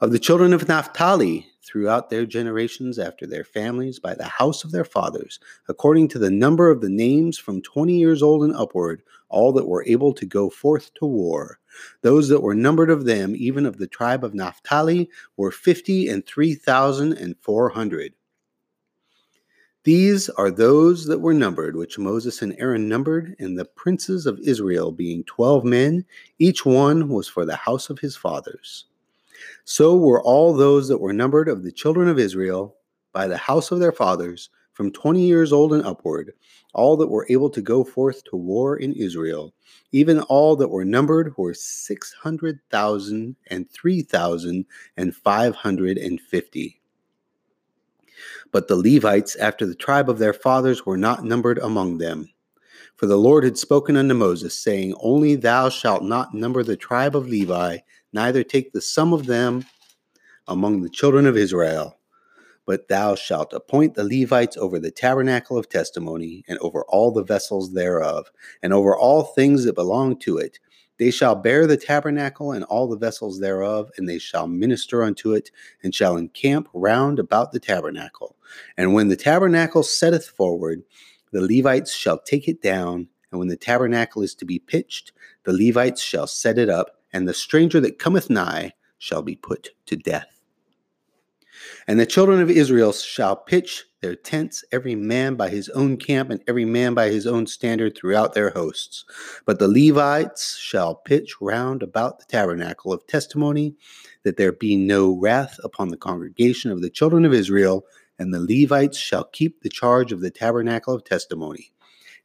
Of 0.00 0.12
the 0.12 0.18
children 0.18 0.52
of 0.52 0.68
Naphtali, 0.68 1.46
throughout 1.62 2.10
their 2.10 2.26
generations 2.26 2.98
after 2.98 3.26
their 3.26 3.44
families, 3.44 3.98
by 3.98 4.14
the 4.14 4.24
house 4.24 4.64
of 4.64 4.70
their 4.70 4.84
fathers, 4.84 5.40
according 5.68 6.08
to 6.08 6.18
the 6.18 6.30
number 6.30 6.70
of 6.70 6.80
the 6.80 6.90
names 6.90 7.38
from 7.38 7.62
twenty 7.62 7.98
years 7.98 8.22
old 8.22 8.44
and 8.44 8.54
upward, 8.54 9.02
all 9.28 9.52
that 9.52 9.66
were 9.66 9.84
able 9.86 10.12
to 10.12 10.26
go 10.26 10.50
forth 10.50 10.92
to 10.94 11.06
war. 11.06 11.58
Those 12.02 12.28
that 12.28 12.42
were 12.42 12.54
numbered 12.54 12.90
of 12.90 13.04
them, 13.04 13.34
even 13.36 13.66
of 13.66 13.78
the 13.78 13.86
tribe 13.86 14.24
of 14.24 14.34
Naphtali, 14.34 15.10
were 15.36 15.50
fifty 15.50 16.08
and 16.08 16.24
three 16.24 16.54
thousand 16.54 17.14
and 17.14 17.34
four 17.40 17.70
hundred. 17.70 18.12
These 19.84 20.30
are 20.30 20.50
those 20.50 21.06
that 21.06 21.20
were 21.20 21.34
numbered, 21.34 21.76
which 21.76 21.98
Moses 21.98 22.40
and 22.42 22.54
Aaron 22.58 22.88
numbered, 22.88 23.36
and 23.38 23.58
the 23.58 23.64
princes 23.66 24.24
of 24.26 24.38
Israel, 24.40 24.92
being 24.92 25.24
twelve 25.24 25.64
men, 25.64 26.04
each 26.38 26.64
one 26.64 27.08
was 27.08 27.28
for 27.28 27.44
the 27.44 27.56
house 27.56 27.90
of 27.90 27.98
his 27.98 28.16
fathers. 28.16 28.86
So 29.64 29.96
were 29.96 30.22
all 30.22 30.52
those 30.52 30.88
that 30.88 31.00
were 31.00 31.12
numbered 31.12 31.48
of 31.48 31.62
the 31.62 31.72
children 31.72 32.08
of 32.08 32.18
Israel 32.18 32.76
by 33.12 33.26
the 33.26 33.36
house 33.36 33.70
of 33.70 33.80
their 33.80 33.92
fathers, 33.92 34.50
from 34.72 34.90
twenty 34.90 35.24
years 35.24 35.52
old 35.52 35.72
and 35.72 35.84
upward, 35.84 36.32
all 36.72 36.96
that 36.96 37.06
were 37.06 37.26
able 37.28 37.48
to 37.50 37.62
go 37.62 37.84
forth 37.84 38.24
to 38.24 38.36
war 38.36 38.76
in 38.76 38.92
Israel, 38.92 39.54
even 39.92 40.20
all 40.22 40.56
that 40.56 40.68
were 40.68 40.84
numbered 40.84 41.36
were 41.36 41.54
six 41.54 42.12
hundred 42.12 42.58
thousand 42.70 43.36
and 43.46 43.70
three 43.70 44.02
thousand 44.02 44.66
and 44.96 45.14
five 45.14 45.54
hundred 45.54 45.96
and 45.96 46.20
fifty. 46.20 46.80
But 48.50 48.68
the 48.68 48.76
Levites, 48.76 49.36
after 49.36 49.64
the 49.66 49.74
tribe 49.74 50.10
of 50.10 50.18
their 50.18 50.32
fathers, 50.32 50.84
were 50.84 50.96
not 50.96 51.24
numbered 51.24 51.58
among 51.58 51.98
them. 51.98 52.28
For 52.96 53.06
the 53.06 53.16
Lord 53.16 53.44
had 53.44 53.58
spoken 53.58 53.96
unto 53.96 54.14
Moses, 54.14 54.54
saying, 54.54 54.94
Only 55.00 55.34
thou 55.34 55.68
shalt 55.68 56.04
not 56.04 56.34
number 56.34 56.62
the 56.62 56.76
tribe 56.76 57.16
of 57.16 57.28
Levi, 57.28 57.78
neither 58.14 58.42
take 58.42 58.72
the 58.72 58.80
sum 58.80 59.12
of 59.12 59.26
them 59.26 59.66
among 60.48 60.80
the 60.80 60.88
children 60.88 61.26
of 61.26 61.36
Israel. 61.36 61.98
But 62.66 62.88
thou 62.88 63.14
shalt 63.14 63.52
appoint 63.52 63.94
the 63.94 64.04
Levites 64.04 64.56
over 64.56 64.78
the 64.78 64.90
tabernacle 64.90 65.58
of 65.58 65.68
testimony, 65.68 66.44
and 66.48 66.58
over 66.60 66.84
all 66.84 67.10
the 67.10 67.24
vessels 67.24 67.74
thereof, 67.74 68.30
and 68.62 68.72
over 68.72 68.96
all 68.96 69.22
things 69.22 69.64
that 69.64 69.74
belong 69.74 70.18
to 70.20 70.38
it. 70.38 70.58
They 70.98 71.10
shall 71.10 71.34
bear 71.34 71.66
the 71.66 71.76
tabernacle 71.76 72.52
and 72.52 72.64
all 72.64 72.86
the 72.86 72.96
vessels 72.96 73.40
thereof, 73.40 73.90
and 73.98 74.08
they 74.08 74.18
shall 74.18 74.46
minister 74.46 75.02
unto 75.02 75.34
it, 75.34 75.50
and 75.82 75.94
shall 75.94 76.16
encamp 76.16 76.68
round 76.72 77.18
about 77.18 77.52
the 77.52 77.60
tabernacle. 77.60 78.36
And 78.78 78.94
when 78.94 79.08
the 79.08 79.16
tabernacle 79.16 79.82
setteth 79.82 80.26
forward, 80.26 80.84
the 81.32 81.40
Levites 81.40 81.92
shall 81.92 82.18
take 82.20 82.48
it 82.48 82.62
down, 82.62 83.08
and 83.30 83.40
when 83.40 83.48
the 83.48 83.56
tabernacle 83.56 84.22
is 84.22 84.34
to 84.36 84.44
be 84.44 84.60
pitched, 84.60 85.12
the 85.42 85.52
Levites 85.52 86.00
shall 86.00 86.28
set 86.28 86.58
it 86.58 86.70
up, 86.70 87.02
and 87.14 87.26
the 87.26 87.32
stranger 87.32 87.80
that 87.80 87.98
cometh 87.98 88.28
nigh 88.28 88.72
shall 88.98 89.22
be 89.22 89.36
put 89.36 89.70
to 89.86 89.96
death. 89.96 90.26
And 91.86 92.00
the 92.00 92.06
children 92.06 92.40
of 92.40 92.50
Israel 92.50 92.92
shall 92.92 93.36
pitch 93.36 93.84
their 94.00 94.16
tents, 94.16 94.64
every 94.72 94.96
man 94.96 95.36
by 95.36 95.48
his 95.48 95.68
own 95.70 95.96
camp, 95.96 96.30
and 96.30 96.42
every 96.48 96.64
man 96.64 96.92
by 96.94 97.10
his 97.10 97.26
own 97.26 97.46
standard 97.46 97.96
throughout 97.96 98.34
their 98.34 98.50
hosts. 98.50 99.04
But 99.46 99.60
the 99.60 99.68
Levites 99.68 100.56
shall 100.56 100.96
pitch 100.96 101.36
round 101.40 101.82
about 101.82 102.18
the 102.18 102.24
tabernacle 102.26 102.92
of 102.92 103.06
testimony, 103.06 103.76
that 104.24 104.36
there 104.36 104.52
be 104.52 104.76
no 104.76 105.16
wrath 105.16 105.60
upon 105.62 105.88
the 105.88 105.96
congregation 105.96 106.72
of 106.72 106.82
the 106.82 106.90
children 106.90 107.24
of 107.24 107.32
Israel. 107.32 107.86
And 108.18 108.34
the 108.34 108.40
Levites 108.40 108.98
shall 108.98 109.24
keep 109.24 109.62
the 109.62 109.68
charge 109.68 110.10
of 110.10 110.20
the 110.20 110.30
tabernacle 110.30 110.94
of 110.94 111.04
testimony. 111.04 111.72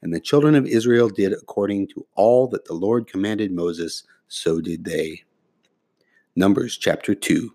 And 0.02 0.14
the 0.14 0.20
children 0.20 0.56
of 0.56 0.66
Israel 0.66 1.10
did 1.10 1.34
according 1.34 1.88
to 1.90 2.06
all 2.16 2.48
that 2.48 2.66
the 2.66 2.74
Lord 2.74 3.08
commanded 3.08 3.52
Moses, 3.52 4.04
so 4.30 4.62
did 4.62 4.86
they. 4.86 5.24
Numbers 6.36 6.78
chapter 6.78 7.14
2. 7.14 7.54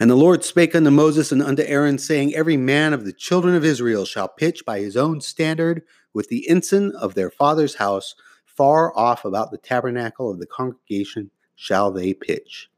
And 0.00 0.10
the 0.10 0.16
Lord 0.16 0.44
spake 0.44 0.74
unto 0.74 0.90
Moses 0.90 1.30
and 1.30 1.42
unto 1.42 1.62
Aaron, 1.62 1.98
saying, 1.98 2.34
Every 2.34 2.56
man 2.56 2.92
of 2.92 3.04
the 3.04 3.12
children 3.12 3.54
of 3.54 3.64
Israel 3.64 4.04
shall 4.04 4.28
pitch 4.28 4.64
by 4.66 4.80
his 4.80 4.96
own 4.96 5.20
standard 5.20 5.82
with 6.12 6.28
the 6.28 6.48
ensign 6.48 6.92
of 6.92 7.14
their 7.14 7.30
father's 7.30 7.76
house, 7.76 8.14
far 8.44 8.96
off 8.98 9.24
about 9.24 9.50
the 9.50 9.58
tabernacle 9.58 10.30
of 10.30 10.38
the 10.38 10.46
congregation 10.46 11.30
shall 11.54 11.90
they 11.90 12.12
pitch. 12.12 12.68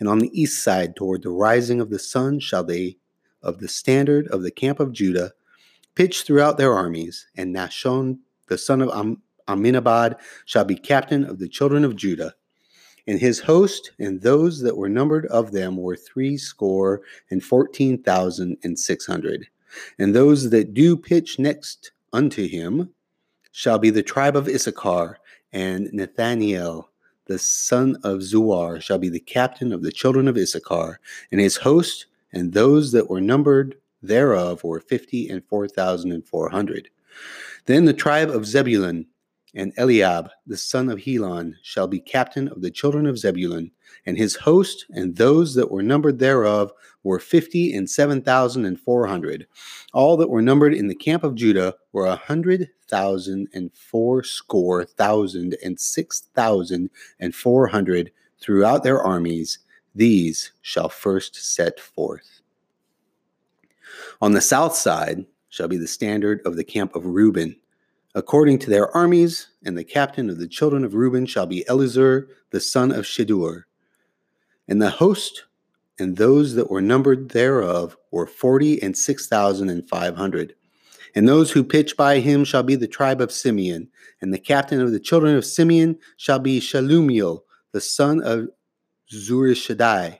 And 0.00 0.08
on 0.08 0.18
the 0.18 0.30
east 0.40 0.64
side, 0.64 0.96
toward 0.96 1.22
the 1.22 1.30
rising 1.30 1.80
of 1.80 1.90
the 1.90 1.98
sun, 1.98 2.40
shall 2.40 2.64
they 2.64 2.96
of 3.42 3.58
the 3.58 3.68
standard 3.68 4.26
of 4.28 4.42
the 4.42 4.50
camp 4.50 4.80
of 4.80 4.92
Judah 4.92 5.32
pitch 5.94 6.22
throughout 6.22 6.56
their 6.56 6.74
armies, 6.74 7.26
and 7.36 7.54
Nahshon 7.54 8.18
the 8.48 8.58
son 8.58 8.80
of 8.82 8.90
Am- 8.90 9.22
Amminadab 9.48 10.18
shall 10.44 10.64
be 10.64 10.76
captain 10.76 11.24
of 11.24 11.38
the 11.38 11.48
children 11.48 11.84
of 11.84 11.96
Judah 11.96 12.34
and 13.06 13.18
his 13.18 13.40
host 13.40 13.92
and 13.98 14.20
those 14.20 14.60
that 14.60 14.76
were 14.76 14.88
numbered 14.88 15.26
of 15.26 15.52
them 15.52 15.76
were 15.76 15.96
three 15.96 16.36
score 16.36 17.02
and 17.30 17.42
fourteen 17.42 18.02
thousand 18.02 18.56
and 18.62 18.78
six 18.78 19.06
hundred. 19.06 19.46
And 19.98 20.14
those 20.14 20.50
that 20.50 20.74
do 20.74 20.96
pitch 20.96 21.38
next 21.38 21.92
unto 22.12 22.46
him 22.46 22.90
shall 23.50 23.78
be 23.78 23.90
the 23.90 24.02
tribe 24.02 24.36
of 24.36 24.48
Issachar, 24.48 25.18
and 25.52 25.90
Nathaniel, 25.92 26.90
the 27.26 27.38
son 27.38 27.96
of 28.04 28.20
Zuar, 28.20 28.80
shall 28.80 28.98
be 28.98 29.08
the 29.08 29.20
captain 29.20 29.72
of 29.72 29.82
the 29.82 29.92
children 29.92 30.28
of 30.28 30.36
Issachar, 30.36 31.00
and 31.30 31.40
his 31.40 31.56
host, 31.56 32.06
and 32.32 32.52
those 32.52 32.92
that 32.92 33.10
were 33.10 33.20
numbered 33.20 33.76
thereof 34.02 34.62
were 34.62 34.80
fifty 34.80 35.28
and 35.28 35.44
four 35.46 35.66
thousand 35.66 36.12
and 36.12 36.26
four 36.26 36.50
hundred. 36.50 36.88
Then 37.66 37.84
the 37.84 37.92
tribe 37.92 38.30
of 38.30 38.46
Zebulun 38.46 39.06
and 39.54 39.72
Eliab, 39.76 40.30
the 40.46 40.56
son 40.56 40.88
of 40.88 41.02
Helon, 41.02 41.56
shall 41.62 41.86
be 41.86 42.00
captain 42.00 42.48
of 42.48 42.62
the 42.62 42.70
children 42.70 43.06
of 43.06 43.18
Zebulun, 43.18 43.70
and 44.06 44.16
his 44.16 44.34
host 44.34 44.86
and 44.90 45.14
those 45.14 45.54
that 45.54 45.70
were 45.70 45.82
numbered 45.82 46.18
thereof 46.18 46.72
were 47.02 47.18
fifty 47.18 47.74
and 47.74 47.88
seven 47.88 48.22
thousand 48.22 48.64
and 48.64 48.80
four 48.80 49.06
hundred. 49.06 49.46
All 49.92 50.16
that 50.16 50.30
were 50.30 50.42
numbered 50.42 50.74
in 50.74 50.88
the 50.88 50.94
camp 50.94 51.24
of 51.24 51.34
Judah 51.34 51.74
were 51.92 52.06
a 52.06 52.16
hundred 52.16 52.70
thousand 52.88 53.48
and 53.52 53.70
four 53.74 54.22
score 54.22 54.84
thousand 54.84 55.56
and 55.64 55.78
six 55.78 56.28
thousand 56.34 56.90
and 57.20 57.34
four 57.34 57.66
hundred 57.66 58.10
throughout 58.40 58.82
their 58.82 59.02
armies. 59.02 59.58
These 59.94 60.52
shall 60.62 60.88
first 60.88 61.36
set 61.36 61.78
forth. 61.78 62.40
On 64.22 64.32
the 64.32 64.40
south 64.40 64.74
side 64.74 65.26
shall 65.50 65.68
be 65.68 65.76
the 65.76 65.86
standard 65.86 66.40
of 66.46 66.56
the 66.56 66.64
camp 66.64 66.96
of 66.96 67.04
Reuben 67.04 67.56
according 68.14 68.58
to 68.60 68.70
their 68.70 68.94
armies, 68.96 69.48
and 69.64 69.76
the 69.76 69.84
captain 69.84 70.28
of 70.28 70.38
the 70.38 70.48
children 70.48 70.84
of 70.84 70.94
Reuben 70.94 71.26
shall 71.26 71.46
be 71.46 71.64
Elizur 71.68 72.26
the 72.50 72.60
son 72.60 72.90
of 72.90 73.04
Shedeur. 73.04 73.62
And 74.68 74.80
the 74.80 74.90
host 74.90 75.44
and 75.98 76.16
those 76.16 76.54
that 76.54 76.70
were 76.70 76.80
numbered 76.80 77.30
thereof 77.30 77.96
were 78.10 78.26
forty 78.26 78.82
and 78.82 78.96
six 78.96 79.26
thousand 79.26 79.70
and 79.70 79.88
five 79.88 80.16
hundred. 80.16 80.54
And 81.14 81.28
those 81.28 81.50
who 81.50 81.62
pitch 81.62 81.96
by 81.96 82.20
him 82.20 82.44
shall 82.44 82.62
be 82.62 82.74
the 82.74 82.88
tribe 82.88 83.20
of 83.20 83.30
Simeon, 83.32 83.88
and 84.20 84.32
the 84.32 84.38
captain 84.38 84.80
of 84.80 84.92
the 84.92 85.00
children 85.00 85.36
of 85.36 85.44
Simeon 85.44 85.98
shall 86.16 86.38
be 86.38 86.58
Shelumiel, 86.58 87.42
the 87.72 87.80
son 87.80 88.22
of 88.22 88.48
Zurishaddai. 89.12 90.18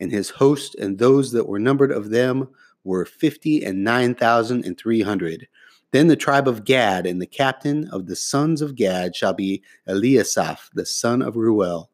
And 0.00 0.10
his 0.10 0.30
host 0.30 0.74
and 0.76 0.98
those 0.98 1.32
that 1.32 1.46
were 1.46 1.58
numbered 1.58 1.92
of 1.92 2.10
them 2.10 2.48
were 2.84 3.04
fifty 3.04 3.64
and 3.64 3.84
nine 3.84 4.14
thousand 4.14 4.64
and 4.64 4.76
three 4.76 5.02
hundred. 5.02 5.48
Then 5.92 6.08
the 6.08 6.16
tribe 6.16 6.48
of 6.48 6.64
Gad 6.64 7.06
and 7.06 7.20
the 7.20 7.26
captain 7.26 7.86
of 7.88 8.06
the 8.06 8.16
sons 8.16 8.60
of 8.60 8.74
Gad 8.74 9.14
shall 9.14 9.34
be 9.34 9.62
Eliasaph, 9.86 10.70
the 10.74 10.86
son 10.86 11.22
of 11.22 11.36
Reuel. 11.36 11.90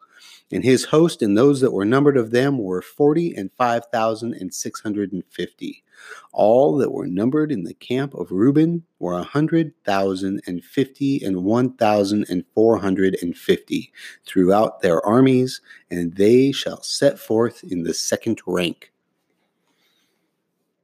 And 0.51 0.65
his 0.65 0.85
host 0.85 1.21
and 1.21 1.37
those 1.37 1.61
that 1.61 1.73
were 1.73 1.85
numbered 1.85 2.17
of 2.17 2.31
them 2.31 2.57
were 2.57 2.81
forty 2.81 3.35
and 3.35 3.51
five 3.59 3.85
thousand 3.93 4.33
and 4.35 4.55
six 4.55 4.81
hundred 4.81 5.13
and 5.13 5.23
fifty. 5.29 5.85
All 6.33 6.79
that 6.79 6.93
were 6.93 7.07
numbered 7.07 7.53
in 7.53 7.65
the 7.65 7.75
camp 7.75 8.15
of 8.15 8.31
Reuben 8.31 8.85
were 8.99 9.19
a 9.19 9.23
hundred 9.23 9.75
thousand 9.85 10.41
and 10.47 10.65
fifty 10.65 11.23
and 11.23 11.45
one 11.45 11.75
thousand 11.75 12.27
and 12.31 12.45
four 12.55 12.79
hundred 12.79 13.19
and 13.21 13.37
fifty 13.37 13.93
throughout 14.25 14.81
their 14.81 15.05
armies, 15.05 15.61
and 15.91 16.15
they 16.15 16.51
shall 16.51 16.83
set 16.83 17.19
forth 17.19 17.63
in 17.65 17.83
the 17.83 17.93
second 17.93 18.41
rank. 18.47 18.93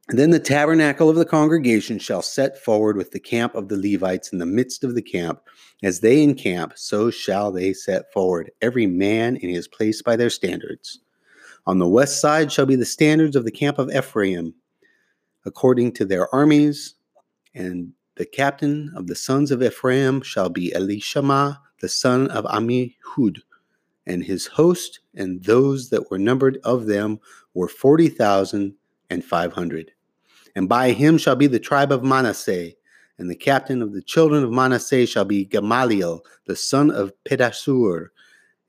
Then 0.09 0.29
the 0.29 0.39
tabernacle 0.39 1.09
of 1.09 1.15
the 1.15 1.25
congregation 1.25 1.97
shall 1.97 2.21
set 2.21 2.63
forward 2.63 2.95
with 2.95 3.09
the 3.09 3.19
camp 3.19 3.55
of 3.55 3.69
the 3.69 3.77
Levites 3.77 4.31
in 4.31 4.37
the 4.37 4.45
midst 4.45 4.83
of 4.83 4.93
the 4.93 5.01
camp. 5.01 5.41
As 5.81 6.01
they 6.01 6.21
encamp, 6.21 6.73
so 6.75 7.09
shall 7.09 7.51
they 7.51 7.73
set 7.73 8.13
forward, 8.13 8.51
every 8.61 8.85
man 8.85 9.35
in 9.37 9.49
his 9.49 9.67
place 9.67 10.03
by 10.03 10.15
their 10.15 10.29
standards. 10.29 10.99
On 11.65 11.79
the 11.79 11.87
west 11.87 12.21
side 12.21 12.51
shall 12.51 12.67
be 12.67 12.75
the 12.75 12.85
standards 12.85 13.35
of 13.35 13.45
the 13.45 13.51
camp 13.51 13.79
of 13.79 13.89
Ephraim, 13.89 14.53
according 15.43 15.93
to 15.93 16.05
their 16.05 16.33
armies. 16.33 16.93
And 17.55 17.91
the 18.15 18.25
captain 18.25 18.93
of 18.95 19.07
the 19.07 19.15
sons 19.15 19.49
of 19.49 19.63
Ephraim 19.63 20.21
shall 20.21 20.49
be 20.49 20.71
Elishama, 20.75 21.57
the 21.81 21.89
son 21.89 22.27
of 22.29 22.45
Ammihud. 22.45 23.39
And 24.05 24.23
his 24.23 24.45
host 24.45 24.99
and 25.15 25.43
those 25.43 25.89
that 25.89 26.11
were 26.11 26.19
numbered 26.19 26.59
of 26.63 26.85
them 26.85 27.19
were 27.55 27.67
forty 27.67 28.07
thousand 28.07 28.75
and 29.09 29.25
five 29.25 29.53
hundred. 29.53 29.91
And 30.55 30.69
by 30.69 30.91
him 30.91 31.17
shall 31.17 31.35
be 31.35 31.47
the 31.47 31.59
tribe 31.59 31.91
of 31.91 32.03
Manasseh, 32.03 32.71
and 33.17 33.29
the 33.29 33.35
captain 33.35 33.81
of 33.81 33.93
the 33.93 34.01
children 34.01 34.43
of 34.43 34.51
Manasseh 34.51 35.05
shall 35.05 35.25
be 35.25 35.45
Gamaliel, 35.45 36.23
the 36.45 36.55
son 36.55 36.91
of 36.91 37.11
Pedahzur, 37.25 38.07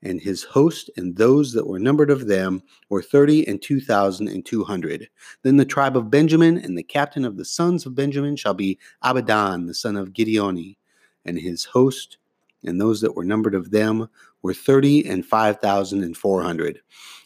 and 0.03 0.21
his 0.21 0.43
host 0.43 0.89
and 0.95 1.15
those 1.15 1.53
that 1.53 1.65
were 1.65 1.79
numbered 1.79 2.11
of 2.11 2.27
them 2.27 2.61
were 2.89 3.01
thirty 3.01 3.47
and 3.47 3.61
two 3.61 3.81
thousand 3.81 4.27
and 4.27 4.45
two 4.45 4.63
hundred. 4.63 5.09
Then 5.41 5.57
the 5.57 5.65
tribe 5.65 5.97
of 5.97 6.11
Benjamin 6.11 6.57
and 6.57 6.77
the 6.77 6.83
captain 6.83 7.25
of 7.25 7.35
the 7.35 7.45
sons 7.45 7.85
of 7.85 7.95
Benjamin 7.95 8.35
shall 8.35 8.53
be 8.53 8.77
Abidan, 9.03 9.65
the 9.65 9.73
son 9.73 9.95
of 9.95 10.13
Gideoni, 10.13 10.77
and 11.25 11.39
his 11.39 11.65
host 11.65 12.17
and 12.63 12.79
those 12.79 13.01
that 13.01 13.15
were 13.15 13.25
numbered 13.25 13.55
of 13.55 13.71
them 13.71 14.07
were 14.41 14.53
thirty 14.53 15.05
and 15.07 15.25
five 15.25 15.59
thousand 15.59 16.03
and 16.03 16.15
four 16.15 16.43
hundred. 16.43 16.79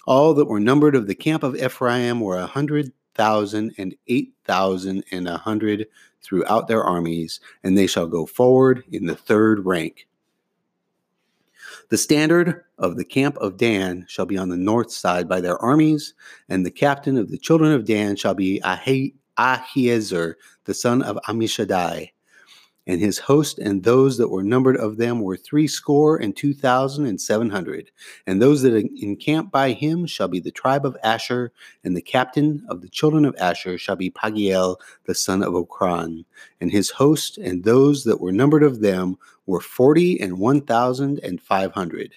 All 0.08 0.34
that 0.36 0.46
were 0.46 0.60
numbered 0.60 0.96
of 0.96 1.08
the 1.08 1.16
camp 1.16 1.44
of 1.44 1.56
Ephraim 1.56 2.20
were 2.20 2.38
a 2.38 2.48
hundred 2.48 2.94
thousand 3.16 3.74
and 3.78 3.96
eight 4.08 4.34
thousand 4.46 5.04
and 5.12 5.28
a 5.28 5.38
hundred 5.38 5.88
throughout 6.22 6.68
their 6.68 6.84
armies, 6.84 7.40
and 7.64 7.78
they 7.78 7.88
shall 7.88 8.08
go 8.08 8.26
forward 8.26 8.84
in 8.92 9.06
the 9.06 9.16
third 9.16 9.66
rank. 9.66 10.08
The 11.90 11.98
standard 11.98 12.64
of 12.78 12.96
the 12.96 13.06
camp 13.06 13.38
of 13.38 13.58
Dan 13.58 14.06
shall 14.08 14.26
be 14.26 14.38
on 14.38 14.50
the 14.50 14.58
north 14.58 14.92
side 14.92 15.28
by 15.28 15.42
their 15.42 15.58
armies, 15.60 16.14
and 16.50 16.66
the 16.66 16.72
captain 16.72 17.18
of 17.18 17.30
the 17.30 17.38
children 17.38 17.72
of 17.72 17.86
Dan 17.86 18.16
shall 18.16 18.34
be 18.34 18.62
Ahiezer, 18.64 20.36
the 20.66 20.74
son 20.74 21.02
of 21.02 21.18
Ammishaddai 21.28 22.12
and 22.92 23.00
his 23.00 23.20
host 23.20 23.58
and 23.58 23.84
those 23.86 24.18
that 24.18 24.28
were 24.28 24.44
numbered 24.44 24.76
of 24.76 24.98
them 24.98 25.22
were 25.22 25.38
threescore 25.38 26.18
and 26.18 26.36
two 26.36 26.54
thousand 26.54 27.06
and 27.06 27.22
seven 27.22 27.50
hundred. 27.50 27.90
And 28.28 28.42
those 28.42 28.64
that 28.64 28.76
encamp 28.76 29.50
by 29.50 29.72
him 29.72 30.06
shall 30.06 30.28
be 30.28 30.42
the 30.42 30.52
tribe 30.52 30.86
of 30.86 30.98
Asher, 31.02 31.54
and 31.86 31.96
the 31.96 32.02
captain 32.02 32.66
of 32.68 32.82
the 32.82 32.90
children 32.90 33.24
of 33.24 33.34
Asher 33.40 33.78
shall 33.78 33.96
be 33.96 34.12
Pagiel 34.12 34.76
the 35.06 35.16
son 35.16 35.42
of 35.42 35.54
Ocran. 35.54 36.26
And 36.60 36.70
his 36.70 36.90
host 36.90 37.38
and 37.38 37.64
those 37.64 38.04
that 38.04 38.20
were 38.20 38.34
numbered 38.34 38.64
of 38.64 38.82
them 38.82 39.16
were 39.46 39.62
forty 39.62 40.20
and 40.20 40.38
one 40.38 40.60
thousand 40.60 41.22
and 41.24 41.42
five 41.42 41.72
hundred. 41.72 42.16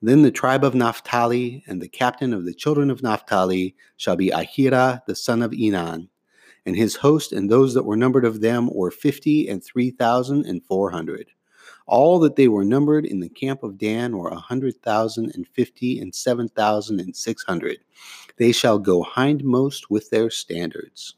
Then 0.00 0.22
the 0.22 0.30
tribe 0.30 0.64
of 0.64 0.74
Naphtali 0.74 1.64
and 1.66 1.82
the 1.82 1.88
captain 1.88 2.32
of 2.32 2.46
the 2.46 2.54
children 2.54 2.90
of 2.90 3.02
Naphtali 3.02 3.76
shall 3.98 4.16
be 4.16 4.30
Ahira 4.30 5.04
the 5.04 5.14
son 5.14 5.42
of 5.42 5.50
Enan 5.50 6.08
and 6.66 6.76
his 6.76 6.96
host 6.96 7.32
and 7.32 7.50
those 7.50 7.74
that 7.74 7.84
were 7.84 7.96
numbered 7.96 8.24
of 8.24 8.40
them 8.40 8.68
were 8.72 8.90
fifty 8.90 9.48
and 9.48 9.62
three 9.62 9.90
thousand 9.90 10.46
and 10.46 10.62
four 10.64 10.90
hundred. 10.90 11.28
All 11.86 12.18
that 12.20 12.36
they 12.36 12.48
were 12.48 12.64
numbered 12.64 13.04
in 13.04 13.20
the 13.20 13.28
camp 13.28 13.62
of 13.62 13.78
Dan 13.78 14.16
were 14.16 14.28
a 14.28 14.36
hundred 14.36 14.80
thousand 14.82 15.32
and 15.34 15.46
fifty 15.48 15.98
and 16.00 16.14
seven 16.14 16.48
thousand 16.48 17.00
and 17.00 17.14
six 17.14 17.42
hundred. 17.42 17.78
They 18.36 18.52
shall 18.52 18.78
go 18.78 19.02
hindmost 19.02 19.90
with 19.90 20.08
their 20.10 20.30
standards. 20.30 21.16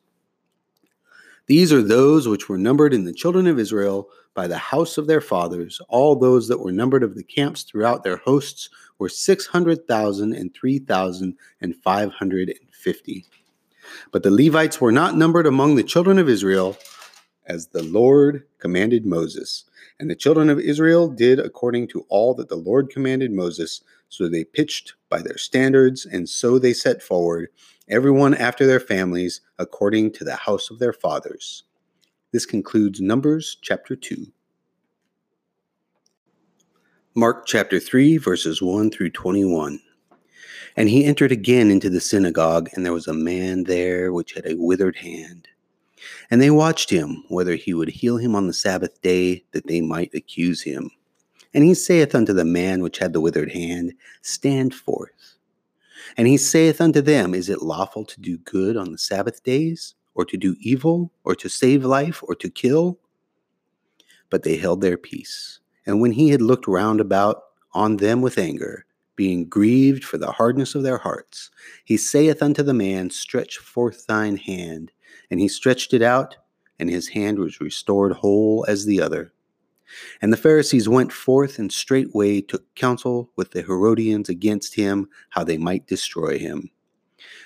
These 1.46 1.72
are 1.74 1.82
those 1.82 2.26
which 2.26 2.48
were 2.48 2.56
numbered 2.56 2.94
in 2.94 3.04
the 3.04 3.12
children 3.12 3.46
of 3.46 3.58
Israel 3.58 4.08
by 4.32 4.46
the 4.48 4.56
house 4.56 4.96
of 4.96 5.06
their 5.06 5.20
fathers. 5.20 5.78
All 5.90 6.16
those 6.16 6.48
that 6.48 6.60
were 6.60 6.72
numbered 6.72 7.02
of 7.02 7.14
the 7.14 7.22
camps 7.22 7.62
throughout 7.62 8.02
their 8.02 8.16
hosts 8.16 8.70
were 8.98 9.10
six 9.10 9.46
hundred 9.46 9.86
thousand 9.86 10.32
and 10.32 10.54
three 10.54 10.78
thousand 10.78 11.36
and 11.60 11.76
five 11.76 12.10
hundred 12.12 12.48
and 12.48 12.70
fifty. 12.72 13.26
But 14.12 14.23
the 14.23 14.31
Levites 14.31 14.81
were 14.81 14.93
not 14.93 15.17
numbered 15.17 15.47
among 15.47 15.75
the 15.75 15.83
children 15.83 16.19
of 16.19 16.29
Israel 16.29 16.76
as 17.47 17.69
the 17.69 17.83
Lord 17.83 18.45
commanded 18.59 19.05
Moses. 19.05 19.64
And 19.99 20.11
the 20.11 20.17
children 20.17 20.50
of 20.50 20.59
Israel 20.59 21.09
did 21.09 21.38
according 21.38 21.88
to 21.88 22.05
all 22.09 22.35
that 22.35 22.49
the 22.49 22.57
Lord 22.57 22.91
commanded 22.91 23.33
Moses. 23.33 23.83
So 24.09 24.29
they 24.29 24.45
pitched 24.45 24.95
by 25.09 25.23
their 25.23 25.38
standards, 25.38 26.07
and 26.07 26.29
so 26.29 26.59
they 26.59 26.73
set 26.73 27.03
forward, 27.03 27.49
everyone 27.88 28.35
after 28.35 28.67
their 28.67 28.81
families, 28.81 29.41
according 29.59 30.12
to 30.12 30.25
the 30.25 30.37
house 30.37 30.71
of 30.71 30.79
their 30.79 30.93
fathers. 30.93 31.64
This 32.33 32.47
concludes 32.47 33.00
Numbers 33.00 33.57
chapter 33.61 33.95
2. 33.95 34.26
Mark 37.14 37.47
chapter 37.47 37.79
3, 37.79 38.17
verses 38.17 38.61
1 38.61 38.91
through 38.91 39.11
21. 39.11 39.81
And 40.76 40.88
he 40.88 41.04
entered 41.04 41.31
again 41.31 41.71
into 41.71 41.88
the 41.88 42.00
synagogue, 42.00 42.69
and 42.75 42.85
there 42.85 42.93
was 42.93 43.07
a 43.07 43.14
man 43.14 43.64
there 43.64 44.12
which 44.12 44.33
had 44.33 44.47
a 44.47 44.57
withered 44.57 44.97
hand. 44.97 45.49
And 46.31 46.40
they 46.40 46.50
watched 46.50 46.90
him, 46.90 47.25
whether 47.28 47.54
he 47.54 47.75
would 47.75 47.88
heal 47.88 48.16
him 48.16 48.35
on 48.35 48.47
the 48.47 48.52
Sabbath 48.52 49.00
day, 49.00 49.45
that 49.52 49.66
they 49.66 49.81
might 49.81 50.14
accuse 50.14 50.62
him. 50.62 50.90
And 51.54 51.62
he 51.62 51.75
saith 51.75 52.14
unto 52.14 52.33
the 52.33 52.45
man 52.45 52.83
which 52.83 52.99
had 52.99 53.12
the 53.12 53.21
withered 53.21 53.52
hand, 53.52 53.95
Stand 54.23 54.75
forth. 54.75 55.37
And 56.16 56.26
he 56.26 56.37
saith 56.37 56.81
unto 56.81 57.00
them, 57.00 57.35
Is 57.35 57.49
it 57.49 57.62
lawful 57.62 58.04
to 58.07 58.21
do 58.21 58.38
good 58.38 58.76
on 58.76 58.90
the 58.90 58.99
Sabbath 58.99 59.45
days, 59.45 59.95
or 60.14 60.25
to 60.25 60.37
do 60.37 60.57
evil, 60.61 61.12
or 61.23 61.37
to 61.37 61.49
save 61.49 61.85
life, 61.85 62.23
or 62.25 62.35
to 62.35 62.50
kill? 62.50 62.99
But 64.31 64.43
they 64.43 64.57
held 64.57 64.81
their 64.81 64.97
peace. 64.97 65.61
And 65.87 66.00
when 66.00 66.12
he 66.12 66.31
had 66.31 66.43
looked 66.43 66.66
round 66.66 67.00
about 67.00 67.43
on 67.73 67.99
them 67.99 68.21
with 68.21 68.38
anger, 68.38 68.87
being 69.16 69.49
grieved 69.49 70.04
for 70.04 70.18
the 70.18 70.33
hardness 70.33 70.75
of 70.75 70.83
their 70.83 70.99
hearts, 70.99 71.50
he 71.85 71.97
saith 71.97 72.42
unto 72.42 72.62
the 72.62 72.75
man, 72.75 73.11
Stretch 73.11 73.59
forth 73.59 74.06
thine 74.06 74.37
hand. 74.37 74.92
And 75.30 75.40
he 75.40 75.49
stretched 75.49 75.94
it 75.94 76.02
out, 76.02 76.37
and 76.78 76.90
his 76.90 77.09
hand 77.09 77.38
was 77.38 77.61
restored 77.61 78.12
whole 78.12 78.64
as 78.68 78.87
the 78.87 79.00
other. 79.00 79.33
And 80.21 80.33
the 80.33 80.38
Pharisees 80.38 80.88
went 80.88 81.12
forth 81.12 81.59
and 81.59 81.71
straightway 81.71 82.40
took 82.40 82.75
counsel 82.75 83.30
with 83.37 83.52
the 83.52 83.62
Herodians 83.62 84.28
against 84.28 84.75
him, 84.75 85.09
how 85.30 85.44
they 85.44 85.59
might 85.59 85.87
destroy 85.87 86.38
him. 86.38 86.71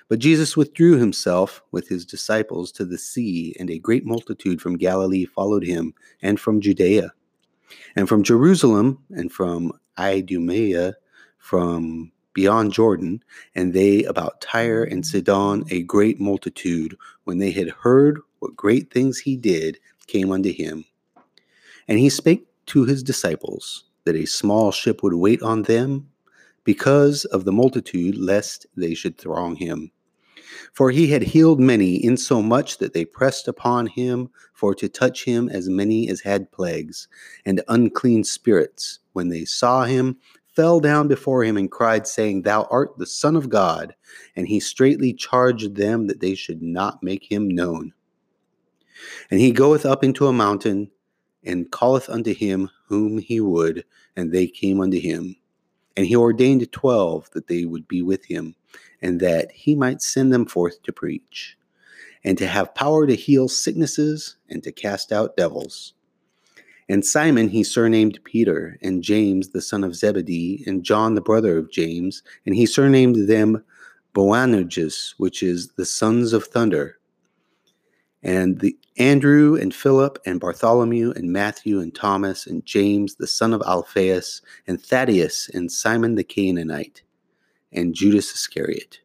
But 0.08 0.20
Jesus 0.20 0.56
withdrew 0.56 0.96
himself 0.96 1.62
with 1.70 1.88
his 1.88 2.06
disciples 2.06 2.72
to 2.72 2.84
the 2.84 2.98
sea, 2.98 3.54
and 3.58 3.70
a 3.70 3.78
great 3.78 4.06
multitude 4.06 4.60
from 4.60 4.78
Galilee 4.78 5.26
followed 5.26 5.64
him, 5.64 5.92
and 6.22 6.40
from 6.40 6.60
Judea, 6.60 7.12
and 7.94 8.08
from 8.08 8.22
Jerusalem, 8.22 8.98
and 9.10 9.30
from 9.30 9.72
Idumea, 9.98 10.94
from 11.38 12.12
beyond 12.34 12.72
Jordan, 12.72 13.22
and 13.54 13.72
they 13.72 14.04
about 14.04 14.40
Tyre 14.40 14.84
and 14.84 15.02
mm. 15.02 15.06
Sidon, 15.06 15.64
a 15.70 15.82
great 15.82 16.20
multitude, 16.20 16.96
when 17.24 17.38
they 17.38 17.50
had 17.50 17.68
heard 17.68 18.20
what 18.38 18.54
great 18.54 18.92
things 18.92 19.18
he 19.18 19.36
did, 19.36 19.78
came 20.06 20.30
unto 20.30 20.52
him. 20.52 20.84
And 21.88 21.98
he 21.98 22.08
spake 22.08 22.46
to 22.66 22.84
his 22.84 23.02
disciples 23.02 23.84
that 24.04 24.14
a 24.14 24.26
small 24.26 24.70
ship 24.70 25.02
would 25.02 25.14
wait 25.14 25.42
on 25.42 25.62
them 25.62 26.08
because 26.64 27.24
of 27.26 27.44
the 27.44 27.52
multitude, 27.52 28.16
lest 28.16 28.66
they 28.76 28.94
should 28.94 29.18
throng 29.18 29.56
him. 29.56 29.90
For 30.72 30.90
he 30.90 31.08
had 31.08 31.22
healed 31.22 31.60
many, 31.60 32.02
insomuch 32.04 32.78
that 32.78 32.92
they 32.92 33.04
pressed 33.04 33.48
upon 33.48 33.86
him 33.86 34.30
for 34.52 34.74
to 34.74 34.88
touch 34.88 35.24
him 35.24 35.48
as 35.48 35.68
many 35.68 36.08
as 36.08 36.20
had 36.20 36.52
plagues 36.52 37.08
and 37.44 37.62
unclean 37.68 38.24
spirits. 38.24 39.00
When 39.12 39.28
they 39.28 39.44
saw 39.44 39.84
him, 39.84 40.18
fell 40.58 40.80
down 40.80 41.06
before 41.06 41.44
him 41.44 41.56
and 41.56 41.70
cried, 41.70 42.04
saying, 42.04 42.42
Thou 42.42 42.66
art 42.68 42.98
the 42.98 43.06
Son 43.06 43.36
of 43.36 43.48
God. 43.48 43.94
And 44.34 44.48
he 44.48 44.58
straitly 44.58 45.12
charged 45.12 45.76
them 45.76 46.08
that 46.08 46.18
they 46.18 46.34
should 46.34 46.60
not 46.60 47.00
make 47.00 47.30
him 47.30 47.48
known. 47.48 47.92
And 49.30 49.38
he 49.38 49.52
goeth 49.52 49.86
up 49.86 50.02
into 50.02 50.26
a 50.26 50.32
mountain, 50.32 50.90
and 51.44 51.70
calleth 51.70 52.08
unto 52.08 52.34
him 52.34 52.70
whom 52.88 53.18
he 53.18 53.38
would, 53.38 53.84
and 54.16 54.32
they 54.32 54.48
came 54.48 54.80
unto 54.80 54.98
him. 54.98 55.36
And 55.96 56.06
he 56.06 56.16
ordained 56.16 56.72
twelve 56.72 57.30
that 57.34 57.46
they 57.46 57.64
would 57.64 57.86
be 57.86 58.02
with 58.02 58.24
him, 58.24 58.56
and 59.00 59.20
that 59.20 59.52
he 59.52 59.76
might 59.76 60.02
send 60.02 60.32
them 60.32 60.44
forth 60.44 60.82
to 60.82 60.92
preach, 60.92 61.56
and 62.24 62.36
to 62.36 62.48
have 62.48 62.74
power 62.74 63.06
to 63.06 63.14
heal 63.14 63.46
sicknesses, 63.46 64.38
and 64.50 64.64
to 64.64 64.72
cast 64.72 65.12
out 65.12 65.36
devils. 65.36 65.94
And 66.88 67.04
Simon 67.04 67.48
he 67.48 67.62
surnamed 67.62 68.18
Peter, 68.24 68.78
and 68.82 69.02
James 69.02 69.50
the 69.50 69.60
son 69.60 69.84
of 69.84 69.94
Zebedee, 69.94 70.64
and 70.66 70.84
John 70.84 71.14
the 71.14 71.20
brother 71.20 71.58
of 71.58 71.70
James, 71.70 72.22
and 72.46 72.54
he 72.54 72.64
surnamed 72.64 73.28
them 73.28 73.62
Boanerges, 74.14 75.14
which 75.18 75.42
is 75.42 75.68
the 75.72 75.84
sons 75.84 76.32
of 76.32 76.44
thunder. 76.44 76.98
And 78.22 78.58
the 78.58 78.76
Andrew 78.96 79.54
and 79.54 79.72
Philip 79.72 80.18
and 80.26 80.40
Bartholomew 80.40 81.12
and 81.12 81.32
Matthew 81.32 81.78
and 81.78 81.94
Thomas 81.94 82.46
and 82.46 82.64
James 82.64 83.14
the 83.14 83.28
son 83.28 83.52
of 83.52 83.62
Alphaeus 83.64 84.42
and 84.66 84.82
Thaddaeus 84.82 85.50
and 85.54 85.70
Simon 85.70 86.16
the 86.16 86.24
Canaanite 86.24 87.02
and 87.72 87.94
Judas 87.94 88.32
Iscariot, 88.32 88.98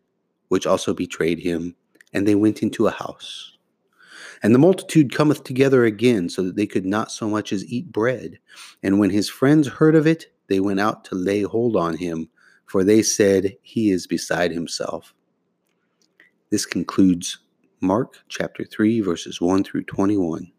which 0.48 0.66
also 0.66 0.94
betrayed 0.94 1.40
him. 1.40 1.76
And 2.14 2.28
they 2.28 2.36
went 2.36 2.64
into 2.64 2.88
a 2.88 2.92
house. 2.92 3.58
And 4.44 4.54
the 4.54 4.60
multitude 4.60 5.16
cometh 5.16 5.44
together 5.46 5.86
again, 5.86 6.30
so 6.30 6.44
that 6.44 6.58
they 6.58 6.68
could 6.68 6.86
not 6.86 7.12
so 7.12 7.30
much 7.30 7.54
as 7.54 7.66
eat 7.66 7.92
bread. 7.92 8.40
And 8.84 9.00
when 9.00 9.10
his 9.10 9.30
friends 9.30 9.68
heard 9.68 9.96
of 9.96 10.06
it, 10.06 10.26
they 10.50 10.60
went 10.60 10.82
out 10.82 11.06
to 11.06 11.16
lay 11.16 11.44
hold 11.44 11.78
on 11.78 11.98
him, 11.98 12.30
for 12.66 12.84
they 12.84 13.02
said, 13.02 13.56
He 13.62 13.90
is 13.90 14.06
beside 14.06 14.52
himself. 14.52 15.14
This 16.52 16.66
concludes 16.66 17.40
Mark 17.82 18.18
chapter 18.28 18.66
3, 18.66 19.02
verses 19.02 19.40
1 19.40 19.64
through 19.64 19.86
21. 19.86 20.52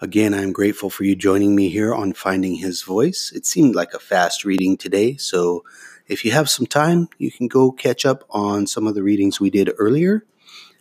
Again, 0.00 0.32
I'm 0.34 0.52
grateful 0.52 0.90
for 0.90 1.04
you 1.04 1.16
joining 1.16 1.56
me 1.56 1.70
here 1.70 1.92
on 1.92 2.12
Finding 2.12 2.54
His 2.54 2.82
Voice. 2.82 3.32
It 3.34 3.46
seemed 3.46 3.74
like 3.74 3.94
a 3.94 3.98
fast 3.98 4.44
reading 4.44 4.76
today, 4.76 5.16
so 5.16 5.64
if 6.08 6.24
you 6.24 6.32
have 6.32 6.48
some 6.48 6.66
time, 6.66 7.08
you 7.18 7.30
can 7.30 7.48
go 7.48 7.70
catch 7.70 8.06
up 8.06 8.24
on 8.30 8.66
some 8.66 8.86
of 8.86 8.94
the 8.94 9.02
readings 9.02 9.40
we 9.40 9.50
did 9.50 9.70
earlier. 9.78 10.24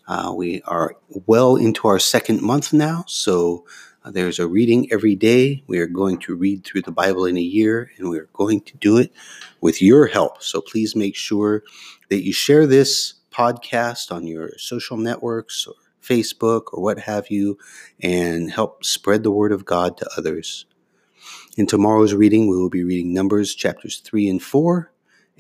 Uh, 0.08 0.34
we 0.34 0.62
are 0.62 0.96
well 1.10 1.58
into 1.58 1.88
our 1.88 2.00
second 2.00 2.42
month 2.42 2.72
now, 2.72 3.04
so 3.08 3.66
uh, 4.06 4.12
there's 4.12 4.40
a 4.40 4.48
reading 4.48 4.90
every 4.90 5.16
day. 5.16 5.64
We 5.68 5.80
are 5.80 5.88
going 5.88 6.20
to 6.20 6.36
read 6.36 6.64
through 6.64 6.84
the 6.84 6.94
Bible 6.94 7.26
in 7.26 7.36
a 7.36 7.42
year, 7.42 7.92
and 7.98 8.10
we 8.10 8.18
are 8.18 8.30
going 8.32 8.62
to 8.62 8.78
do 8.78 8.98
it 8.98 9.12
with 9.60 9.82
your 9.82 10.08
help. 10.08 10.42
So 10.42 10.62
please 10.62 10.96
make 10.96 11.18
sure 11.18 11.64
that 12.10 12.24
you 12.24 12.32
share 12.32 12.66
this 12.66 13.16
podcast 13.30 14.14
on 14.14 14.26
your 14.26 14.52
social 14.58 14.96
networks 14.96 15.68
or 15.68 15.74
Facebook 16.02 16.72
or 16.72 16.82
what 16.82 17.00
have 17.00 17.30
you, 17.30 17.58
and 18.02 18.50
help 18.50 18.86
spread 18.86 19.24
the 19.24 19.32
word 19.32 19.52
of 19.52 19.66
God 19.66 19.98
to 19.98 20.10
others. 20.18 20.66
In 21.58 21.68
tomorrow's 21.68 22.14
reading, 22.14 22.48
we 22.48 22.56
will 22.56 22.70
be 22.70 22.86
reading 22.86 23.14
Numbers 23.14 23.54
chapters 23.54 24.00
3 24.00 24.30
and 24.30 24.42
4 24.42 24.90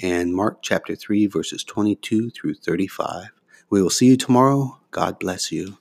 and 0.02 0.34
Mark 0.36 0.60
chapter 0.62 0.96
3, 0.96 1.28
verses 1.28 1.64
22 1.64 2.30
through 2.32 2.56
35. 2.56 3.32
We 3.70 3.82
will 3.82 3.90
see 3.90 4.08
you 4.08 4.18
tomorrow. 4.18 4.80
God 4.92 5.20
bless 5.20 5.52
you. 5.52 5.78